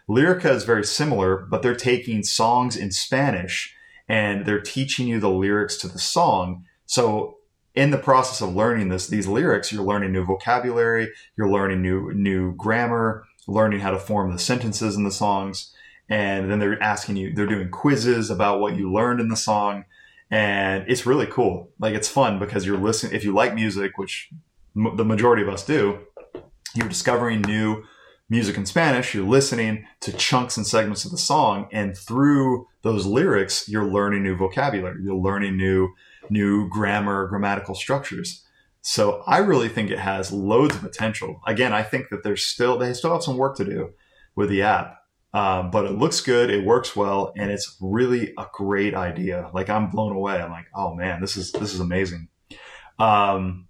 Lirica 0.10 0.54
is 0.54 0.64
very 0.64 0.84
similar, 0.84 1.38
but 1.38 1.62
they're 1.62 1.76
taking 1.76 2.24
songs 2.24 2.76
in 2.76 2.92
Spanish 2.92 3.76
and 4.08 4.46
they're 4.46 4.62
teaching 4.62 5.08
you 5.08 5.20
the 5.20 5.30
lyrics 5.30 5.78
to 5.78 5.88
the 5.88 6.00
song. 6.00 6.66
So 6.86 7.38
in 7.76 7.92
the 7.92 7.98
process 7.98 8.42
of 8.42 8.56
learning 8.56 8.90
this, 8.90 9.08
these 9.08 9.28
lyrics, 9.28 9.72
you're 9.72 9.84
learning 9.84 10.12
new 10.12 10.26
vocabulary, 10.26 11.10
you're 11.38 11.50
learning 11.50 11.82
new 11.82 12.14
new 12.14 12.54
grammar, 12.56 13.26
learning 13.48 13.80
how 13.80 13.92
to 13.92 14.00
form 14.00 14.32
the 14.32 14.40
sentences 14.40 14.96
in 14.96 15.04
the 15.04 15.12
songs, 15.12 15.74
and 16.10 16.52
then 16.52 16.60
they're 16.60 16.82
asking 16.82 17.16
you, 17.16 17.34
they're 17.34 17.48
doing 17.48 17.70
quizzes 17.70 18.30
about 18.30 18.60
what 18.60 18.76
you 18.76 18.92
learned 18.92 19.20
in 19.20 19.30
the 19.30 19.38
song, 19.38 19.86
and 20.30 20.86
it's 20.88 21.06
really 21.06 21.28
cool. 21.28 21.70
Like 21.80 21.96
it's 21.96 22.10
fun 22.10 22.40
because 22.40 22.66
you're 22.66 22.78
listening. 22.78 23.14
If 23.14 23.24
you 23.24 23.34
like 23.34 23.56
music, 23.56 23.98
which 23.98 24.30
m- 24.76 24.96
the 24.96 25.06
majority 25.06 25.42
of 25.42 25.50
us 25.50 25.66
do, 25.66 26.00
you're 26.76 26.90
discovering 26.90 27.42
new 27.42 27.84
music 28.30 28.58
in 28.58 28.66
Spanish. 28.66 29.14
You're 29.14 29.28
listening 29.28 29.86
to 30.02 30.14
chunks 30.14 30.58
and 30.58 30.66
segments 30.66 31.06
of 31.06 31.12
the 31.12 31.18
song, 31.18 31.68
and 31.72 31.98
through 31.98 32.68
those 32.82 33.06
lyrics, 33.06 33.70
you're 33.70 33.86
learning 33.86 34.24
new 34.24 34.36
vocabulary. 34.36 35.02
You're 35.04 35.16
learning 35.16 35.58
new 35.58 35.94
new 36.30 36.70
grammar, 36.70 37.28
grammatical 37.28 37.76
structures. 37.76 38.44
So 38.82 39.24
I 39.26 39.38
really 39.38 39.70
think 39.70 39.92
it 39.92 40.00
has 40.00 40.32
loads 40.32 40.76
of 40.76 40.82
potential. 40.82 41.42
Again, 41.48 41.74
I 41.74 41.84
think 41.84 42.10
that 42.10 42.24
there's 42.24 42.44
still 42.44 42.78
they 42.78 42.94
still 42.94 43.14
have 43.14 43.24
some 43.24 43.38
work 43.38 43.56
to 43.58 43.66
do 43.66 43.92
with 44.36 44.50
the 44.50 44.64
app, 44.64 44.98
um, 45.34 45.72
but 45.72 45.86
it 45.86 45.92
looks 45.92 46.22
good, 46.22 46.50
it 46.50 46.66
works 46.66 46.96
well, 46.96 47.34
and 47.38 47.50
it's 47.52 47.78
really 47.80 48.34
a 48.38 48.46
great 48.54 48.94
idea. 48.94 49.50
Like 49.54 49.70
I'm 49.70 49.90
blown 49.90 50.14
away. 50.14 50.42
I'm 50.42 50.52
like, 50.52 50.68
oh 50.76 50.94
man, 50.96 51.22
this 51.22 51.38
is 51.38 51.52
this 51.52 51.74
is 51.74 51.80
amazing. 51.80 52.28
Um, 53.00 53.68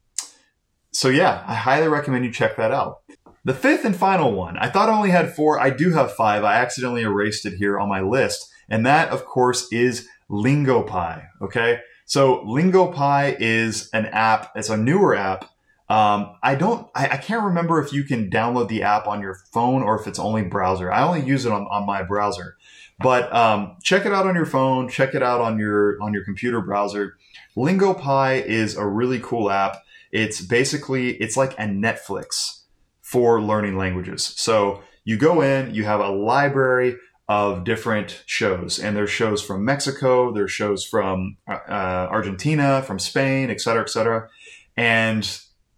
so 0.93 1.09
yeah, 1.09 1.43
I 1.47 1.55
highly 1.55 1.87
recommend 1.87 2.25
you 2.25 2.31
check 2.31 2.55
that 2.57 2.71
out. 2.71 3.01
The 3.45 3.53
fifth 3.53 3.83
and 3.83 3.95
final 3.95 4.31
one, 4.31 4.57
I 4.57 4.69
thought 4.69 4.87
I 4.87 4.95
only 4.95 5.09
had 5.09 5.35
four. 5.35 5.59
I 5.59 5.69
do 5.69 5.91
have 5.91 6.13
five. 6.13 6.43
I 6.43 6.55
accidentally 6.55 7.01
erased 7.01 7.45
it 7.45 7.55
here 7.55 7.77
on 7.77 7.89
my 7.89 7.99
list, 7.99 8.49
and 8.69 8.85
that, 8.85 9.09
of 9.09 9.25
course, 9.25 9.67
is 9.71 10.07
LingoPie. 10.29 11.27
Okay. 11.41 11.79
So 12.05 12.43
LingoPie 12.45 13.37
is 13.39 13.89
an 13.93 14.05
app. 14.07 14.51
It's 14.55 14.69
a 14.69 14.77
newer 14.77 15.15
app. 15.15 15.49
Um, 15.89 16.35
I 16.41 16.55
don't, 16.55 16.87
I, 16.95 17.09
I, 17.09 17.17
can't 17.17 17.43
remember 17.43 17.81
if 17.81 17.91
you 17.91 18.03
can 18.03 18.29
download 18.29 18.69
the 18.69 18.83
app 18.83 19.05
on 19.05 19.21
your 19.21 19.35
phone 19.51 19.83
or 19.83 19.99
if 19.99 20.07
it's 20.07 20.17
only 20.17 20.41
browser. 20.41 20.91
I 20.91 21.03
only 21.03 21.21
use 21.21 21.45
it 21.45 21.51
on, 21.51 21.67
on 21.69 21.85
my 21.85 22.03
browser, 22.03 22.55
but, 22.99 23.31
um, 23.35 23.75
check 23.83 24.05
it 24.05 24.13
out 24.13 24.25
on 24.25 24.33
your 24.33 24.45
phone. 24.45 24.87
Check 24.89 25.13
it 25.13 25.21
out 25.21 25.41
on 25.41 25.59
your, 25.59 26.01
on 26.01 26.13
your 26.13 26.23
computer 26.23 26.61
browser. 26.61 27.17
LingoPie 27.57 28.45
is 28.45 28.77
a 28.77 28.87
really 28.87 29.19
cool 29.19 29.51
app. 29.51 29.83
It's 30.13 30.39
basically, 30.39 31.15
it's 31.15 31.35
like 31.35 31.53
a 31.53 31.63
Netflix 31.63 32.61
for 33.01 33.41
learning 33.41 33.77
languages. 33.77 34.23
So 34.37 34.83
you 35.03 35.17
go 35.17 35.41
in, 35.41 35.73
you 35.73 35.83
have 35.83 35.99
a 35.99 36.09
library 36.09 36.95
of 37.27 37.63
different 37.63 38.23
shows, 38.25 38.79
and 38.79 38.95
there's 38.95 39.09
shows 39.09 39.41
from 39.41 39.65
Mexico, 39.65 40.31
there's 40.31 40.51
shows 40.51 40.85
from 40.85 41.37
uh, 41.47 41.57
uh, 41.67 42.07
Argentina, 42.11 42.81
from 42.83 42.99
Spain, 42.99 43.49
et 43.49 43.59
cetera, 43.59 43.81
et 43.81 43.89
cetera. 43.89 44.29
And 44.77 45.23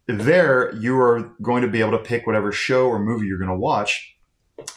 there 0.07 0.75
you 0.75 0.99
are 0.99 1.31
going 1.41 1.61
to 1.61 1.69
be 1.69 1.79
able 1.79 1.97
to 1.97 2.03
pick 2.03 2.27
whatever 2.27 2.51
show 2.51 2.87
or 2.87 2.99
movie 2.99 3.27
you're 3.27 3.39
going 3.39 3.49
to 3.49 3.55
watch. 3.55 4.15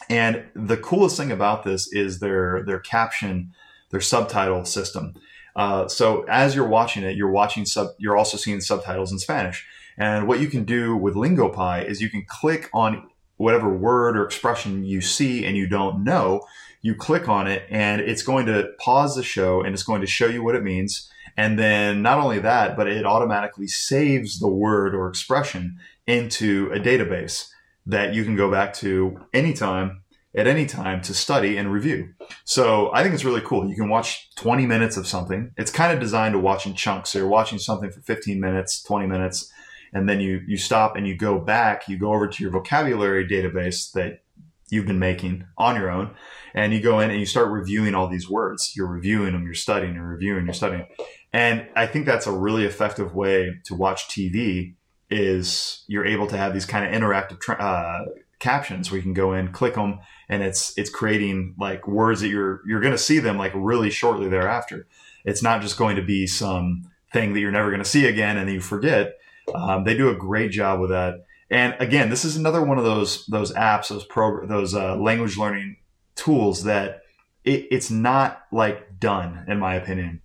And 0.09 0.45
the 0.55 0.77
coolest 0.77 1.17
thing 1.17 1.31
about 1.31 1.63
this 1.63 1.91
is 1.91 2.19
their 2.19 2.63
their 2.65 2.79
caption, 2.79 3.51
their 3.91 4.01
subtitle 4.01 4.65
system. 4.65 5.13
Uh, 5.55 5.87
so 5.87 6.23
as 6.23 6.55
you're 6.55 6.67
watching 6.67 7.03
it, 7.03 7.15
you're 7.15 7.31
watching 7.31 7.65
sub, 7.65 7.89
you're 7.97 8.17
also 8.17 8.37
seeing 8.37 8.61
subtitles 8.61 9.11
in 9.11 9.19
Spanish. 9.19 9.65
And 9.97 10.27
what 10.27 10.39
you 10.39 10.47
can 10.47 10.63
do 10.63 10.95
with 10.95 11.15
LingoPie 11.15 11.85
is 11.85 12.01
you 12.01 12.09
can 12.09 12.25
click 12.27 12.69
on 12.73 13.09
whatever 13.37 13.69
word 13.69 14.17
or 14.17 14.25
expression 14.25 14.83
you 14.83 15.01
see 15.01 15.45
and 15.45 15.55
you 15.55 15.67
don't 15.67 16.03
know, 16.03 16.41
you 16.81 16.95
click 16.95 17.27
on 17.27 17.47
it 17.47 17.63
and 17.69 18.01
it's 18.01 18.23
going 18.23 18.45
to 18.45 18.69
pause 18.79 19.15
the 19.15 19.23
show 19.23 19.61
and 19.61 19.73
it's 19.73 19.83
going 19.83 20.01
to 20.01 20.07
show 20.07 20.27
you 20.27 20.43
what 20.43 20.55
it 20.55 20.63
means. 20.63 21.09
And 21.37 21.57
then 21.57 22.01
not 22.01 22.17
only 22.17 22.39
that, 22.39 22.75
but 22.75 22.87
it 22.87 23.05
automatically 23.05 23.67
saves 23.67 24.39
the 24.39 24.47
word 24.47 24.93
or 24.93 25.07
expression 25.07 25.79
into 26.05 26.69
a 26.73 26.79
database 26.79 27.49
that 27.85 28.13
you 28.13 28.23
can 28.23 28.35
go 28.35 28.51
back 28.51 28.73
to 28.73 29.19
anytime 29.33 30.03
at 30.35 30.47
any 30.47 30.65
time 30.65 31.01
to 31.01 31.13
study 31.13 31.57
and 31.57 31.71
review. 31.71 32.13
So 32.45 32.91
I 32.93 33.01
think 33.01 33.15
it's 33.15 33.25
really 33.25 33.41
cool. 33.41 33.67
You 33.67 33.75
can 33.75 33.89
watch 33.89 34.29
20 34.35 34.65
minutes 34.65 34.95
of 34.95 35.07
something. 35.07 35.51
It's 35.57 35.71
kind 35.71 35.91
of 35.91 35.99
designed 35.99 36.33
to 36.33 36.39
watch 36.39 36.67
in 36.67 36.75
chunks. 36.75 37.09
So 37.09 37.19
you're 37.19 37.27
watching 37.27 37.57
something 37.57 37.89
for 37.89 38.01
15 38.01 38.39
minutes, 38.39 38.83
20 38.83 39.07
minutes, 39.07 39.51
and 39.93 40.07
then 40.07 40.19
you 40.19 40.41
you 40.47 40.57
stop 40.57 40.95
and 40.95 41.07
you 41.07 41.15
go 41.15 41.39
back 41.39 41.87
you 41.87 41.97
go 41.97 42.13
over 42.13 42.27
to 42.27 42.43
your 42.43 42.51
vocabulary 42.51 43.27
database 43.27 43.91
that 43.93 44.21
you've 44.69 44.85
been 44.85 44.99
making 44.99 45.45
on 45.57 45.75
your 45.75 45.89
own 45.89 46.13
and 46.53 46.73
you 46.73 46.79
go 46.79 46.99
in 46.99 47.09
and 47.09 47.19
you 47.19 47.25
start 47.25 47.49
reviewing 47.49 47.95
all 47.95 48.07
these 48.07 48.29
words 48.29 48.73
you're 48.75 48.87
reviewing 48.87 49.33
them 49.33 49.45
you're 49.45 49.53
studying 49.53 49.95
you're 49.95 50.07
reviewing 50.07 50.45
you're 50.45 50.53
studying 50.53 50.85
and 51.33 51.67
i 51.75 51.85
think 51.85 52.05
that's 52.05 52.27
a 52.27 52.31
really 52.31 52.65
effective 52.65 53.15
way 53.15 53.55
to 53.65 53.75
watch 53.75 54.07
tv 54.07 54.75
is 55.09 55.83
you're 55.87 56.05
able 56.05 56.27
to 56.27 56.37
have 56.37 56.53
these 56.53 56.65
kind 56.65 56.85
of 56.85 57.01
interactive 57.01 57.39
uh, 57.59 58.05
captions 58.37 58.91
where 58.91 58.97
you 58.97 59.03
can 59.03 59.13
go 59.13 59.33
in 59.33 59.51
click 59.51 59.73
them 59.73 59.99
and 60.29 60.43
it's 60.43 60.77
it's 60.77 60.89
creating 60.89 61.55
like 61.59 61.87
words 61.87 62.21
that 62.21 62.29
you're 62.29 62.61
you're 62.67 62.81
going 62.81 62.93
to 62.93 62.97
see 62.97 63.19
them 63.19 63.37
like 63.37 63.51
really 63.55 63.89
shortly 63.89 64.29
thereafter 64.29 64.87
it's 65.25 65.43
not 65.43 65.61
just 65.61 65.77
going 65.77 65.95
to 65.95 66.01
be 66.01 66.25
some 66.27 66.89
thing 67.11 67.33
that 67.33 67.39
you're 67.39 67.51
never 67.51 67.69
going 67.69 67.83
to 67.83 67.89
see 67.89 68.05
again 68.07 68.37
and 68.37 68.49
you 68.49 68.61
forget 68.61 69.15
um, 69.55 69.83
they 69.83 69.95
do 69.95 70.09
a 70.09 70.15
great 70.15 70.51
job 70.51 70.79
with 70.79 70.89
that. 70.89 71.25
And 71.49 71.75
again, 71.79 72.09
this 72.09 72.25
is 72.25 72.35
another 72.35 72.63
one 72.63 72.77
of 72.77 72.83
those 72.83 73.25
those 73.25 73.51
apps, 73.53 73.89
those 73.89 74.05
pro, 74.05 74.45
those 74.45 74.75
uh, 74.75 74.95
language 74.95 75.37
learning 75.37 75.77
tools 76.15 76.63
that 76.63 77.01
it, 77.43 77.67
it's 77.71 77.89
not 77.89 78.43
like 78.51 78.99
done, 78.99 79.45
in 79.47 79.59
my 79.59 79.75
opinion. 79.75 80.21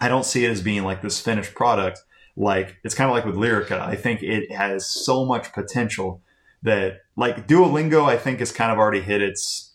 I 0.00 0.08
don't 0.08 0.26
see 0.26 0.44
it 0.44 0.50
as 0.50 0.62
being 0.62 0.84
like 0.84 1.02
this 1.02 1.20
finished 1.20 1.54
product. 1.54 2.00
Like 2.36 2.76
it's 2.84 2.94
kind 2.94 3.10
of 3.10 3.16
like 3.16 3.24
with 3.24 3.34
Lirica. 3.34 3.80
I 3.80 3.96
think 3.96 4.22
it 4.22 4.52
has 4.52 4.86
so 4.86 5.24
much 5.24 5.52
potential 5.52 6.22
that 6.62 7.00
like 7.18 7.48
Duolingo, 7.48 8.08
I 8.08 8.16
think 8.16 8.38
has 8.38 8.52
kind 8.52 8.70
of 8.70 8.78
already 8.78 9.00
hit 9.00 9.20
its 9.20 9.74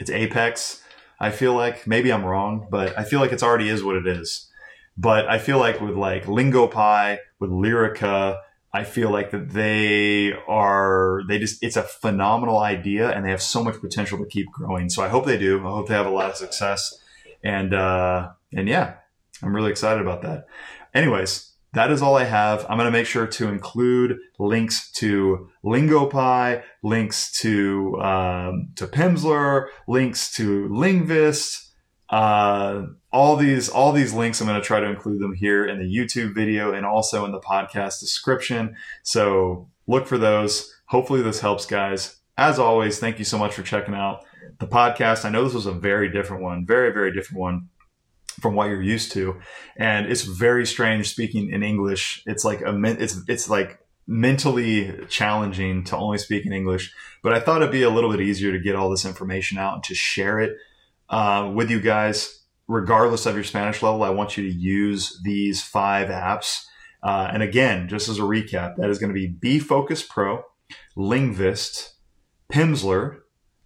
its 0.00 0.10
apex. 0.10 0.82
I 1.20 1.30
feel 1.30 1.54
like 1.54 1.86
maybe 1.86 2.12
I'm 2.12 2.24
wrong, 2.24 2.66
but 2.68 2.98
I 2.98 3.04
feel 3.04 3.20
like 3.20 3.32
it's 3.32 3.42
already 3.42 3.68
is 3.68 3.84
what 3.84 3.94
it 3.94 4.06
is. 4.06 4.50
But 4.98 5.28
I 5.28 5.38
feel 5.38 5.58
like 5.58 5.80
with 5.80 5.94
like 5.94 6.24
LingoPie, 6.24 7.18
with 7.38 7.50
Lirica, 7.50 8.40
I 8.74 8.82
feel 8.82 9.10
like 9.10 9.30
that 9.30 9.50
they 9.50 10.32
are 10.48 11.22
they 11.28 11.38
just 11.38 11.62
it's 11.62 11.76
a 11.76 11.84
phenomenal 11.84 12.58
idea 12.58 13.10
and 13.10 13.24
they 13.24 13.30
have 13.30 13.42
so 13.42 13.62
much 13.62 13.80
potential 13.80 14.18
to 14.18 14.26
keep 14.26 14.50
growing. 14.50 14.90
So 14.90 15.04
I 15.04 15.08
hope 15.08 15.24
they 15.24 15.38
do. 15.38 15.60
I 15.60 15.70
hope 15.70 15.86
they 15.86 15.94
have 15.94 16.06
a 16.06 16.10
lot 16.10 16.30
of 16.30 16.36
success. 16.36 16.98
And 17.44 17.74
uh 17.74 18.30
and 18.52 18.68
yeah, 18.68 18.94
I'm 19.40 19.54
really 19.54 19.70
excited 19.70 20.02
about 20.02 20.22
that. 20.22 20.48
Anyways, 20.92 21.52
that 21.76 21.90
is 21.90 22.00
all 22.00 22.16
I 22.16 22.24
have. 22.24 22.64
I'm 22.68 22.78
going 22.78 22.86
to 22.86 22.90
make 22.90 23.06
sure 23.06 23.26
to 23.26 23.48
include 23.48 24.18
links 24.38 24.90
to 24.92 25.50
LingoPie, 25.62 26.62
links 26.82 27.30
to 27.40 28.00
um, 28.00 28.70
to 28.76 28.86
Pimsleur, 28.86 29.68
links 29.86 30.32
to 30.36 30.68
Lingvist, 30.68 31.66
uh, 32.08 32.86
all 33.12 33.36
these 33.36 33.68
all 33.68 33.92
these 33.92 34.12
links 34.12 34.40
i'm 34.40 34.46
going 34.46 34.60
to 34.60 34.66
try 34.66 34.78
to 34.78 34.86
include 34.86 35.20
them 35.20 35.34
here 35.34 35.66
in 35.66 35.78
the 35.78 35.84
youtube 35.84 36.34
video 36.34 36.72
and 36.72 36.86
also 36.86 37.24
in 37.24 37.32
the 37.32 37.40
podcast 37.40 38.00
description. 38.00 38.76
So 39.02 39.68
look 39.86 40.06
for 40.06 40.18
those. 40.18 40.72
Hopefully 40.86 41.22
this 41.22 41.40
helps 41.40 41.66
guys. 41.66 42.16
As 42.38 42.58
always 42.58 42.98
thank 42.98 43.18
you 43.18 43.24
so 43.24 43.38
much 43.38 43.54
for 43.54 43.62
checking 43.62 43.94
out 43.94 44.24
the 44.58 44.66
podcast. 44.66 45.24
I 45.24 45.30
know 45.30 45.44
this 45.44 45.54
was 45.54 45.66
a 45.66 45.72
very 45.72 46.10
different 46.10 46.42
one 46.42 46.64
very 46.64 46.90
very 46.92 47.12
different 47.12 47.40
one 47.40 47.68
from 48.40 48.54
what 48.54 48.68
you're 48.68 48.82
used 48.82 49.12
to 49.12 49.38
and 49.76 50.06
it's 50.06 50.22
very 50.22 50.66
strange 50.66 51.08
speaking 51.08 51.50
in 51.50 51.62
english 51.62 52.22
it's 52.26 52.44
like 52.44 52.60
a 52.60 52.74
it's 52.84 53.18
it's 53.28 53.48
like 53.48 53.80
mentally 54.06 54.92
challenging 55.08 55.84
to 55.84 55.96
only 55.96 56.18
speak 56.18 56.46
in 56.46 56.52
English, 56.52 56.94
but 57.22 57.32
I 57.32 57.40
thought 57.40 57.62
it'd 57.62 57.72
be 57.72 57.82
a 57.82 57.90
little 57.90 58.10
bit 58.10 58.20
easier 58.20 58.52
to 58.52 58.58
get 58.58 58.76
all 58.76 58.90
this 58.90 59.04
information 59.04 59.58
out 59.58 59.74
and 59.74 59.84
to 59.84 59.94
share 59.94 60.38
it 60.38 60.56
uh, 61.08 61.50
with 61.54 61.70
you 61.70 61.80
guys. 61.80 62.42
Regardless 62.68 63.26
of 63.26 63.36
your 63.36 63.44
Spanish 63.44 63.80
level, 63.80 64.02
I 64.02 64.10
want 64.10 64.36
you 64.36 64.42
to 64.42 64.52
use 64.52 65.20
these 65.22 65.62
five 65.62 66.08
apps. 66.08 66.64
Uh, 67.00 67.28
and 67.32 67.40
again, 67.40 67.88
just 67.88 68.08
as 68.08 68.18
a 68.18 68.22
recap, 68.22 68.74
that 68.76 68.90
is 68.90 68.98
going 68.98 69.10
to 69.10 69.14
be 69.14 69.28
B 69.28 69.60
Focus 69.60 70.02
Pro, 70.02 70.42
Lingvist, 70.96 71.90
Pimsleur, 72.50 73.18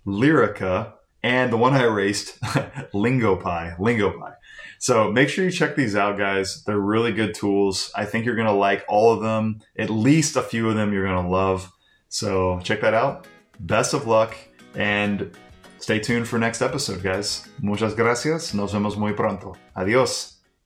Lirica, 0.06 0.92
and 1.22 1.52
the 1.52 1.56
one 1.56 1.74
I 1.74 1.84
erased, 1.84 2.40
LingoPie. 2.40 3.78
LingoPie. 3.78 4.34
So 4.78 5.12
make 5.12 5.28
sure 5.28 5.44
you 5.44 5.50
check 5.50 5.76
these 5.76 5.94
out, 5.94 6.16
guys. 6.16 6.64
They're 6.64 6.78
really 6.78 7.12
good 7.12 7.34
tools. 7.34 7.92
I 7.94 8.06
think 8.06 8.24
you're 8.24 8.34
to 8.46 8.52
like 8.52 8.84
all 8.88 9.12
of 9.12 9.20
them. 9.20 9.60
At 9.78 9.90
least 9.90 10.36
a 10.36 10.42
few 10.42 10.70
of 10.70 10.76
them 10.76 10.92
you're 10.92 11.04
to 11.22 11.30
love. 11.30 11.70
So 12.08 12.60
check 12.64 12.80
that 12.80 12.94
out. 12.94 13.26
Best 13.60 13.92
of 13.92 14.06
luck 14.06 14.34
and 14.74 15.36
stay 15.78 15.98
tuned 15.98 16.26
for 16.26 16.38
next 16.38 16.62
episode, 16.62 17.02
guys. 17.02 17.46
Muchas 17.60 17.94
gracias. 17.94 18.54
Nos 18.54 18.72
vemos 18.72 18.96
muy 18.96 19.12
pronto. 19.12 19.54
Adios. 19.76 20.39